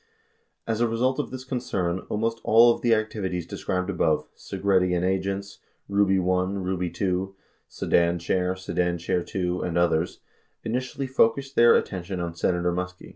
89 0.67 0.73
As 0.73 0.81
a 0.81 0.87
result 0.87 1.19
of 1.19 1.29
this 1.29 1.43
concern, 1.43 1.99
almost 2.09 2.41
all 2.43 2.73
of 2.73 2.81
the 2.81 2.95
activities 2.95 3.45
described 3.45 3.87
above 3.87 4.27
Segretti 4.35 4.95
and 4.95 5.05
agents, 5.05 5.59
Ruby 5.87 6.15
I, 6.17 6.45
Ruby 6.53 6.91
II, 6.99 7.33
Sedan 7.67 8.17
Chair, 8.17 8.55
Sedan 8.55 8.97
Chair 8.97 9.19
IT, 9.19 9.35
and 9.35 9.77
others— 9.77 10.21
initially 10.65 11.05
focused 11.05 11.55
their 11.55 11.75
attention 11.75 12.19
on 12.19 12.33
Senator 12.33 12.71
Muskie. 12.71 13.09